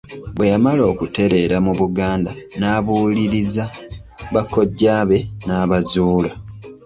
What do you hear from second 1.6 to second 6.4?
ku Buganda n'abuuliriza bakojjaabe n'aba-zuula.